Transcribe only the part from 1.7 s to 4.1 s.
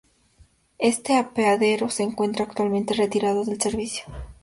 se encuentra, actualmente, retirado del servicio.